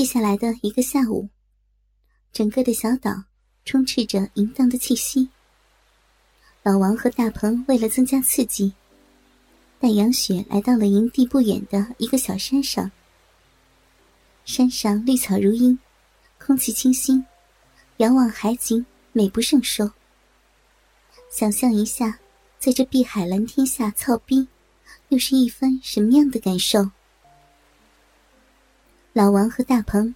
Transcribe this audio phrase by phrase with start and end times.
[0.00, 1.28] 接下来的一个下午，
[2.32, 3.24] 整个的小岛
[3.66, 5.28] 充斥着淫荡的气息。
[6.62, 8.72] 老王和大鹏为了增加刺激，
[9.78, 12.90] 带杨雪来到了营地不远的一个小山上。
[14.46, 15.78] 山上绿草如茵，
[16.38, 17.22] 空气清新，
[17.98, 19.90] 遥望海景，美不胜收。
[21.30, 22.18] 想象一下，
[22.58, 24.48] 在这碧海蓝天下操逼，
[25.10, 26.90] 又是一番什么样的感受？
[29.12, 30.14] 老王和大鹏，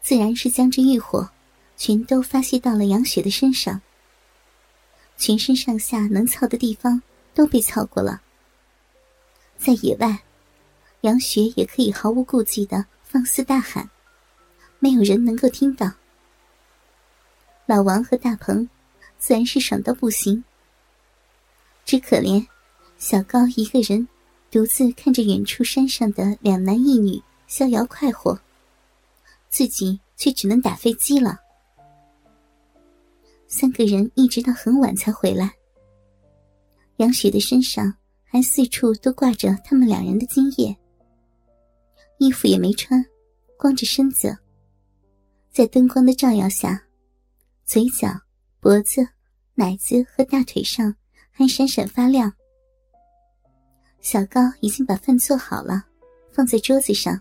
[0.00, 1.30] 自然是将这欲火，
[1.76, 3.80] 全都发泄到了杨雪的身上。
[5.16, 7.00] 全身上下能操的地方
[7.34, 8.20] 都被操过了。
[9.56, 10.24] 在野外，
[11.02, 13.88] 杨雪也可以毫无顾忌的放肆大喊，
[14.80, 15.92] 没有人能够听到。
[17.66, 18.68] 老王和大鹏，
[19.18, 20.42] 自然是爽到不行。
[21.84, 22.44] 只可怜
[22.98, 24.08] 小高一个人，
[24.50, 27.22] 独自看着远处山上的两男一女。
[27.52, 28.40] 逍遥快活，
[29.50, 31.38] 自己却只能打飞机了。
[33.46, 35.52] 三个人一直到很晚才回来。
[36.96, 40.74] 杨雪的身上还四处都挂着他们两人的精液，
[42.16, 43.04] 衣服也没穿，
[43.58, 44.34] 光着身子，
[45.50, 46.82] 在灯光的照耀下，
[47.66, 48.18] 嘴角、
[48.60, 49.06] 脖子、
[49.52, 50.96] 奶子和大腿上
[51.30, 52.32] 还闪闪发亮。
[54.00, 55.84] 小高已经把饭做好了，
[56.32, 57.20] 放在桌子上。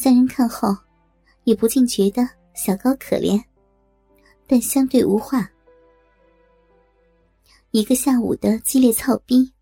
[0.00, 0.68] 三人看后，
[1.42, 2.22] 也不禁觉得
[2.54, 3.42] 小高可怜，
[4.46, 5.50] 但相对无话。
[7.72, 9.52] 一个下午的激烈操逼，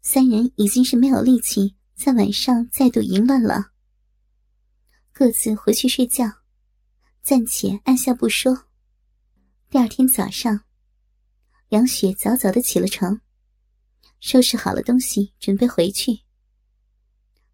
[0.00, 3.72] 三人已经是没有力气在晚上再度淫乱了，
[5.12, 6.24] 各自回去睡觉，
[7.22, 8.64] 暂且按下不说。
[9.68, 10.62] 第二天早上，
[11.68, 13.20] 杨雪早早的起了床，
[14.20, 16.20] 收拾好了东西，准备回去。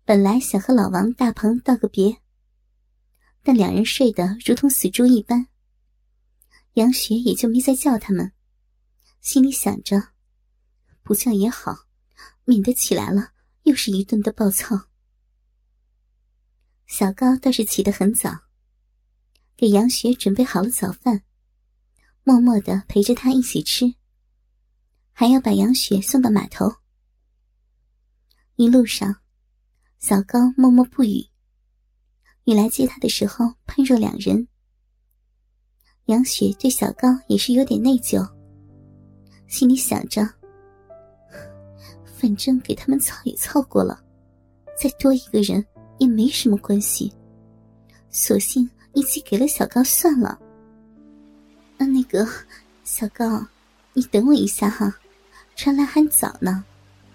[0.07, 2.19] 本来想和老王、大鹏道个别，
[3.43, 5.49] 但两人睡得如同死猪一般，
[6.75, 8.31] 杨雪也就没再叫他们，
[9.23, 10.09] 心里想着，
[11.03, 11.87] 不叫也好，
[12.45, 13.31] 免得起来了
[13.63, 14.89] 又是一顿的暴躁。
[16.87, 18.41] 小高倒是起得很早，
[19.57, 21.23] 给杨雪准备好了早饭，
[22.25, 23.95] 默默的陪着她一起吃，
[25.13, 26.70] 还要把杨雪送到码头。
[28.57, 29.23] 一路上。
[30.07, 31.25] 小高默默不语。
[32.45, 34.47] 你来接他的时候，判若两人。
[36.05, 38.23] 杨雪对小高也是有点内疚，
[39.47, 40.29] 心里想着：
[42.05, 43.98] 反正给他们操也操过了，
[44.79, 45.64] 再多一个人
[45.97, 47.11] 也没什么关系，
[48.11, 50.39] 索性一起给了小高算了。
[51.79, 52.29] 那那个
[52.85, 53.43] 小高，
[53.95, 54.95] 你等我一下哈，
[55.57, 56.63] 船来还早呢，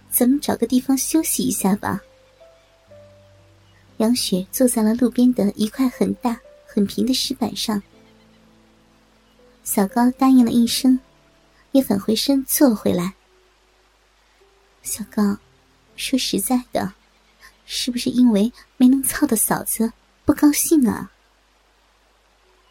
[0.09, 2.01] 咱们找个地方休息一下吧。
[3.99, 7.83] 杨雪坐在了路边的一块很大、很平的石板上。
[9.65, 10.97] 小高答应了一声，
[11.73, 13.13] 也返回身坐回来。
[14.83, 15.37] 小高，
[15.97, 16.93] 说实在的，
[17.65, 19.91] 是不是因为没能操的嫂子
[20.23, 21.11] 不高兴啊？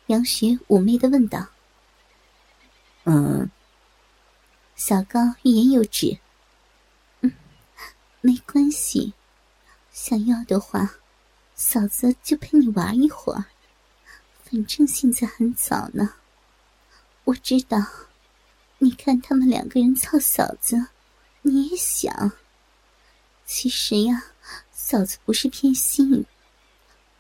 [0.07, 1.49] 杨雪妩媚的问道。
[3.05, 3.51] 嗯。
[4.77, 6.19] 小高欲言又止。
[7.21, 7.31] 嗯，
[8.23, 9.13] 没关系，
[9.93, 10.95] 想要的话。
[11.61, 13.47] 嫂子就陪你玩一会儿，
[14.45, 16.15] 反正现在很早呢。
[17.25, 17.85] 我知道，
[18.79, 20.87] 你看他们两个人操嫂子，
[21.43, 22.31] 你也想。
[23.45, 24.27] 其实呀，
[24.71, 26.25] 嫂子不是偏心。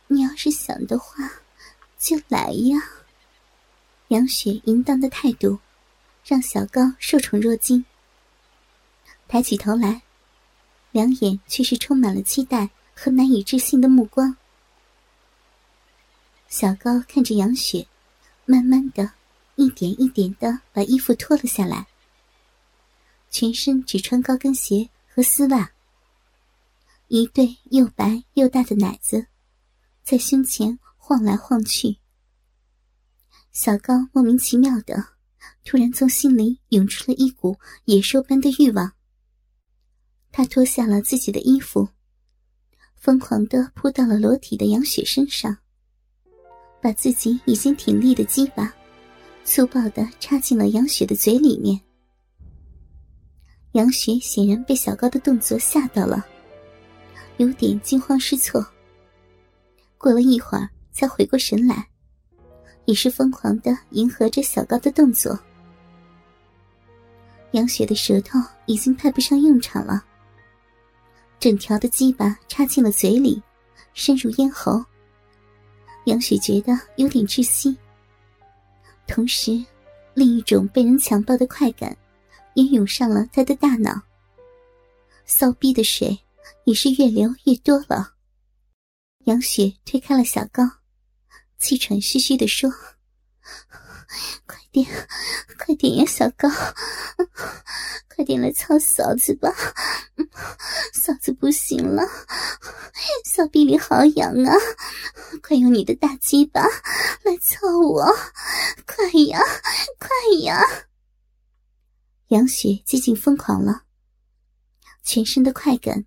[0.07, 1.17] 你要是想的话，
[1.99, 2.79] 就来呀。
[4.07, 5.59] 杨雪淫荡的态度，
[6.25, 7.85] 让小高受宠若惊。
[9.27, 10.03] 抬起头来，
[10.93, 12.71] 两眼却是充满了期待。
[13.01, 14.37] 和难以置信的目光，
[16.49, 17.87] 小高看着杨雪，
[18.45, 19.13] 慢慢的，
[19.55, 21.87] 一点一点的把衣服脱了下来，
[23.31, 25.71] 全身只穿高跟鞋和丝袜，
[27.07, 29.29] 一对又白又大的奶子，
[30.03, 31.99] 在胸前晃来晃去。
[33.53, 35.11] 小高莫名其妙的，
[35.65, 38.93] 突然从心里涌出了一股野兽般的欲望。
[40.33, 41.91] 他脱下了自己的衣服。
[42.99, 45.57] 疯狂的扑到了裸体的杨雪身上，
[46.83, 48.75] 把自己已经挺立的鸡巴
[49.45, 51.81] 粗暴的插进了杨雪的嘴里面。
[53.73, 56.27] 杨雪显然被小高的动作吓到了，
[57.37, 58.67] 有点惊慌失措。
[59.97, 61.89] 过了一会儿才回过神来，
[62.85, 65.39] 也是疯狂的迎合着小高的动作。
[67.53, 70.05] 杨雪的舌头已经派不上用场了。
[71.41, 73.41] 整条的鸡巴插进了嘴里，
[73.95, 74.85] 深入咽喉，
[76.07, 77.77] 杨雪觉得有点窒息，
[79.07, 79.65] 同时，
[80.15, 81.97] 另一种被人强暴的快感
[82.55, 84.03] 也涌上了她的大脑。
[85.27, 86.19] 骚逼的水
[86.65, 88.15] 也是越流越多了。
[89.25, 90.63] 杨雪推开了小高，
[91.59, 92.69] 气喘吁吁的说
[94.47, 94.87] ：“快点，
[95.59, 96.49] 快点呀，小高，
[98.15, 99.53] 快点来操嫂子吧，
[100.95, 102.03] 嫂子不行了，
[103.25, 104.55] 小臂里好痒啊！
[105.43, 106.63] 快用你的大鸡巴
[107.23, 108.05] 来操我，
[108.87, 109.41] 快呀，
[109.99, 110.09] 快
[110.43, 110.61] 呀！”
[112.29, 113.85] 杨雪接近疯狂了，
[115.03, 116.05] 全身的快感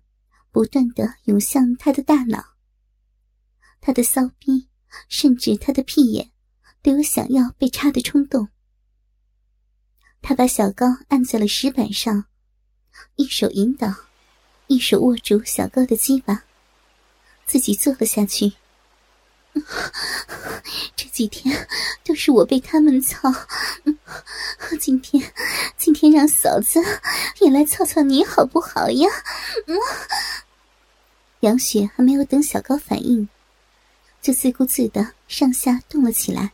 [0.50, 2.44] 不断的涌向他的大脑。
[3.80, 4.68] 他的骚逼，
[5.08, 6.30] 甚至他的屁眼，
[6.82, 8.48] 都有想要被插的冲动。
[10.20, 12.26] 他把小高按在了石板上，
[13.16, 13.92] 一手引导，
[14.66, 16.44] 一手握住小高的鸡巴，
[17.46, 18.52] 自己坐了下去。
[20.96, 21.68] 这几天
[22.04, 23.30] 都是我被他们操，
[24.80, 25.32] 今天，
[25.76, 26.80] 今天让嫂子
[27.40, 29.08] 也来操操你好不好呀？
[31.40, 33.28] 杨雪还没有等小高反应。
[34.22, 36.52] 就自顾自的上下动了起来。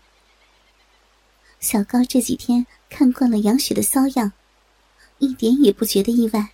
[1.61, 4.33] 小高这几天看惯了杨雪的骚样，
[5.19, 6.51] 一点也不觉得意外。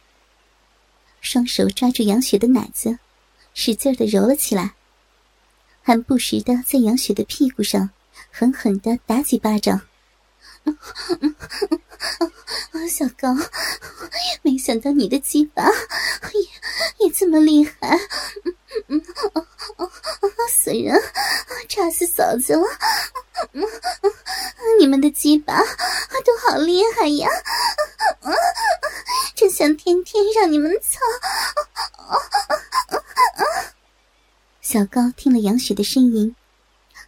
[1.20, 2.98] 双手抓住杨雪的奶子，
[3.52, 4.74] 使劲的揉了起来，
[5.82, 7.90] 还不时的在杨雪的屁股上
[8.30, 9.82] 狠狠的打几巴掌。
[12.88, 13.34] 小高，
[14.42, 17.98] 没想到你的鸡巴也也这么厉害。
[20.48, 20.98] 死人！
[21.68, 22.64] 炸死嫂子了！
[24.80, 27.28] 你们的鸡巴都好厉害呀！
[29.34, 31.00] 真想天天让你们操！
[34.60, 36.34] 小高听了杨雪的呻吟，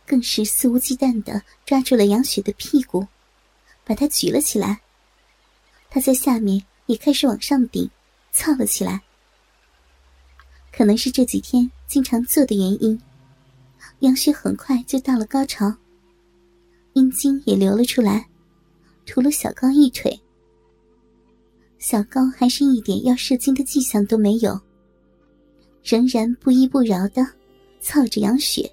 [0.07, 3.07] 更是肆无忌惮的抓住了杨雪的屁股，
[3.85, 4.81] 把她举了起来。
[5.89, 7.91] 他在下面也开始往上顶，
[8.33, 9.01] 操了起来。
[10.71, 13.01] 可能是这几天经常做的原因。
[14.01, 15.75] 杨雪很快就到了高潮，
[16.97, 18.27] 阴茎也流了出来，
[19.05, 20.19] 涂了小高一腿。
[21.79, 24.59] 小高还是一点要射精的迹象都没有，
[25.85, 27.23] 仍然不依不饶的
[27.83, 28.67] 操着杨雪。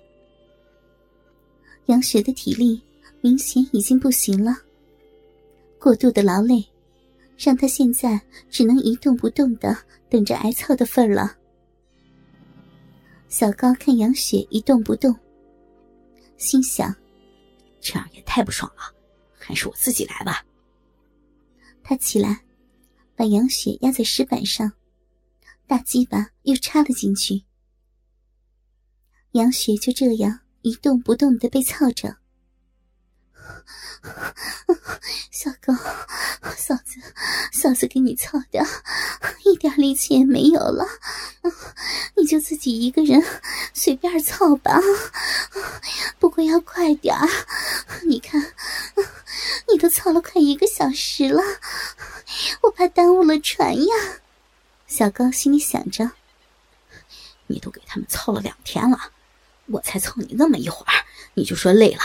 [1.87, 2.81] 杨雪的体力
[3.19, 4.55] 明显已经不行了，
[5.77, 6.65] 过度的劳累，
[7.37, 8.17] 让她现在
[8.49, 9.77] 只能一动不动的
[10.09, 11.35] 等着挨操的份儿了。
[13.27, 15.13] 小高看杨雪一动不动，
[16.37, 16.95] 心想
[17.83, 18.93] ：“这样也太不爽了，
[19.37, 20.43] 还是我自己来吧。”
[21.83, 22.45] 他起来，
[23.15, 24.71] 把杨雪压在石板上，
[25.67, 27.43] 大鸡巴又插了进去。
[29.33, 32.15] 杨雪就这样一动不动的被操着。
[35.31, 35.73] 小高，
[36.55, 36.99] 嫂子，
[37.51, 38.65] 嫂子给你操的，
[39.43, 40.85] 一点力气也没有了，
[42.15, 43.21] 你就自己一个人
[43.73, 44.79] 随便操吧，
[46.19, 47.27] 不过要快点儿。
[48.05, 48.41] 你看，
[49.71, 50.55] 你都操了快一
[51.27, 51.41] 个小时了，
[52.61, 53.93] 我怕耽误了船呀。
[54.87, 56.11] 小高心里想着，
[57.47, 59.11] 你都给他们操了两天了，
[59.67, 62.01] 我才操你那么一会儿，你就说累了。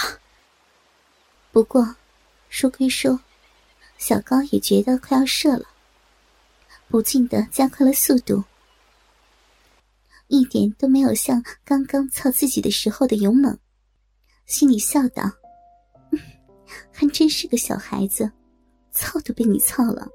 [1.53, 1.97] 不过，
[2.49, 3.21] 说归说，
[3.99, 5.67] 小高也觉得快要射了，
[6.89, 8.45] 不禁的加快了速度，
[10.29, 13.59] 一点都没有像刚刚操自己的时候的勇猛，
[14.47, 15.31] 心里笑道
[16.93, 18.31] ：“还真是个小孩子，
[18.99, 20.09] 操都被你操了，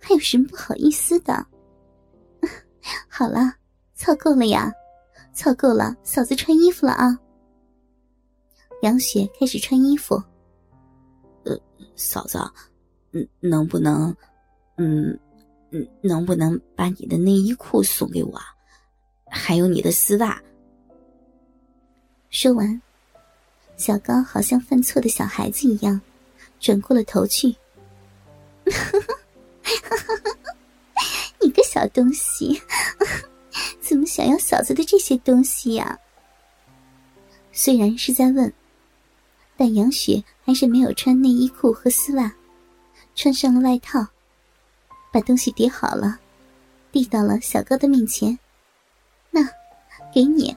[0.00, 1.46] 还有什么不好意思的？”
[3.06, 3.54] 好了，
[3.94, 4.72] 操够了呀，
[5.34, 7.18] 操够了，嫂子穿衣服了啊。
[8.80, 10.14] 杨雪开始穿衣服。
[11.44, 11.54] 呃
[11.96, 12.38] 嫂子，
[13.12, 14.14] 嗯，能不能，
[14.78, 15.18] 嗯，
[15.70, 18.40] 嗯，能不能把你的内衣裤送给我，
[19.26, 20.40] 还有你的丝袜？
[22.30, 22.80] 说完，
[23.76, 26.00] 小高好像犯错的小孩子一样，
[26.58, 27.54] 转过了头去。
[28.70, 29.00] 呵
[29.90, 30.36] 呵
[31.40, 32.60] 你个小东西，
[33.80, 35.98] 怎么想要嫂子的这些东西呀？
[37.52, 38.52] 虽然是在问。
[39.56, 42.32] 但杨雪还是没有穿内衣裤和丝袜，
[43.14, 44.06] 穿上了外套，
[45.12, 46.18] 把东西叠好了，
[46.90, 48.38] 递到了小高的面前。
[49.30, 49.46] 那，
[50.14, 50.56] 给你，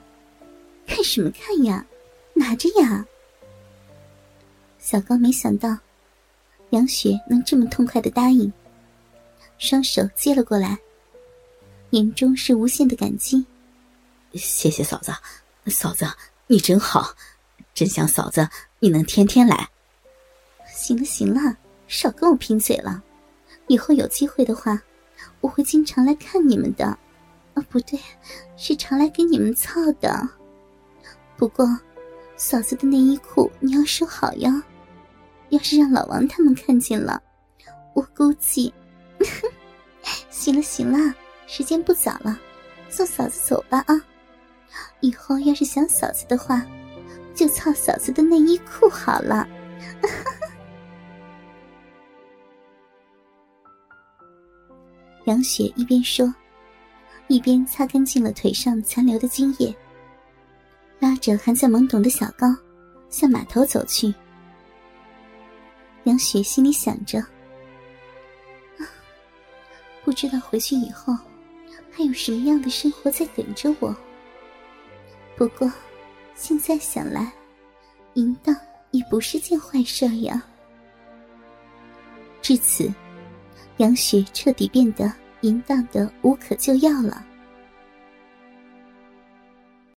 [0.86, 1.84] 看什么看呀？
[2.32, 3.04] 拿着呀！
[4.78, 5.76] 小高没想到
[6.74, 8.52] 杨雪能这么痛快的答应，
[9.58, 10.76] 双手接了过来，
[11.90, 13.46] 眼中是无限的感激。
[14.34, 15.12] 谢谢嫂子，
[15.66, 16.04] 嫂子
[16.48, 17.14] 你真好。
[17.72, 18.48] 真想嫂子
[18.80, 19.68] 你能天天来。
[20.66, 23.02] 行了行了，少跟我贫嘴了。
[23.68, 24.82] 以后有机会的话，
[25.40, 26.86] 我会经常来看你们的。
[27.54, 27.98] 啊，不对，
[28.56, 30.28] 是常来给你们操的。
[31.36, 31.64] 不过，
[32.36, 34.64] 嫂子的内衣裤你要收好呀。
[35.54, 37.22] 要是让老王他们看见了，
[37.94, 38.74] 我估计……
[40.28, 41.14] 行了行了，
[41.46, 42.36] 时间不早了，
[42.90, 43.94] 送嫂子走吧啊！
[44.98, 46.66] 以后要是想嫂子的话，
[47.34, 49.46] 就操嫂子的内衣裤好了。
[55.26, 56.34] 杨雪一边说，
[57.28, 59.72] 一边擦干净了腿上残留的精液，
[60.98, 62.48] 拉着还在懵懂的小高
[63.08, 64.12] 向码头走去。
[66.04, 67.24] 杨雪心里想着：
[70.04, 71.14] 不知道回去以后
[71.90, 73.94] 还有什么样的生活在等着我。
[75.36, 75.70] 不过，
[76.34, 77.32] 现在想来，
[78.14, 78.54] 淫荡
[78.90, 80.42] 也不是件坏事呀。
[82.40, 82.92] 至此。
[83.78, 87.26] 杨雪彻底变得淫荡的无可救药了。